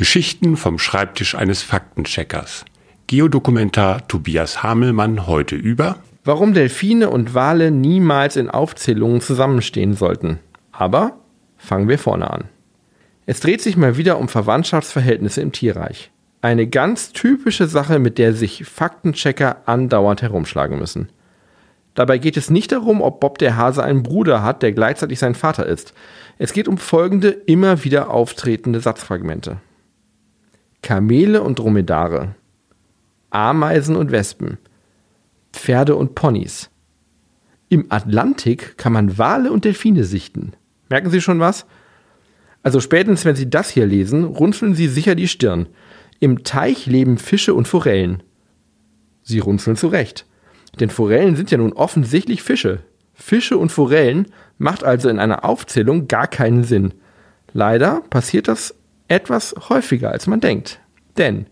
[0.00, 2.64] Geschichten vom Schreibtisch eines Faktencheckers.
[3.06, 10.38] Geodokumentar Tobias Hamelmann heute über Warum Delfine und Wale niemals in Aufzählungen zusammenstehen sollten.
[10.72, 11.18] Aber
[11.58, 12.44] fangen wir vorne an.
[13.26, 16.10] Es dreht sich mal wieder um Verwandtschaftsverhältnisse im Tierreich.
[16.40, 21.10] Eine ganz typische Sache, mit der sich Faktenchecker andauernd herumschlagen müssen.
[21.92, 25.34] Dabei geht es nicht darum, ob Bob der Hase einen Bruder hat, der gleichzeitig sein
[25.34, 25.92] Vater ist.
[26.38, 29.58] Es geht um folgende immer wieder auftretende Satzfragmente.
[30.90, 32.34] Kamele und Dromedare,
[33.30, 34.58] Ameisen und Wespen,
[35.52, 36.68] Pferde und Ponys.
[37.68, 40.54] Im Atlantik kann man Wale und Delfine sichten.
[40.88, 41.64] Merken Sie schon was?
[42.64, 45.68] Also spätestens, wenn Sie das hier lesen, runzeln Sie sicher die Stirn.
[46.18, 48.24] Im Teich leben Fische und Forellen.
[49.22, 50.26] Sie runzeln zurecht.
[50.80, 52.80] Denn Forellen sind ja nun offensichtlich Fische.
[53.14, 54.26] Fische und Forellen
[54.58, 56.94] macht also in einer Aufzählung gar keinen Sinn.
[57.52, 58.74] Leider passiert das
[59.06, 60.79] etwas häufiger, als man denkt.
[61.16, 61.46] Denn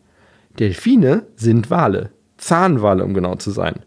[0.58, 3.80] Delfine sind Wale, Zahnwale, um genau zu sein.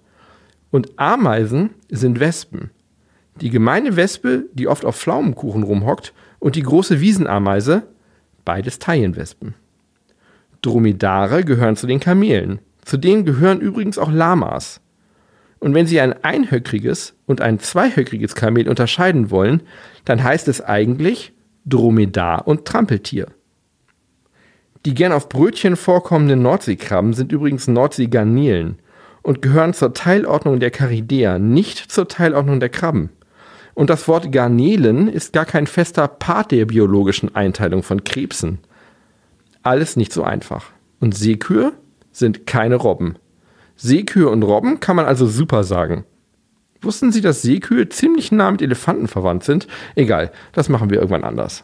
[0.72, 2.72] Und Ameisen sind Wespen.
[3.40, 7.84] Die gemeine Wespe, die oft auf Pflaumenkuchen rumhockt, und die große Wiesenameise,
[8.46, 9.54] beides Taillenwespen.
[10.62, 12.60] Dromedare gehören zu den Kamelen.
[12.84, 14.82] Zu denen gehören übrigens auch Lamas.
[15.60, 19.62] Und wenn Sie ein einhöckriges und ein zweihöckriges Kamel unterscheiden wollen,
[20.06, 21.34] dann heißt es eigentlich
[21.66, 23.28] Dromedar und Trampeltier.
[24.86, 28.80] Die gern auf Brötchen vorkommenden Nordseekrabben sind übrigens Nordseegarnelen
[29.22, 33.10] und gehören zur Teilordnung der Caridea, nicht zur Teilordnung der Krabben.
[33.74, 38.60] Und das Wort Garnelen ist gar kein fester Part der biologischen Einteilung von Krebsen.
[39.64, 40.72] Alles nicht so einfach.
[41.00, 41.74] Und Seekühe
[42.12, 43.16] sind keine Robben.
[43.76, 46.06] Seekühe und Robben kann man also super sagen.
[46.82, 49.68] Wussten Sie, dass Seekühe ziemlich nah mit Elefanten verwandt sind?
[49.96, 51.64] Egal, das machen wir irgendwann anders.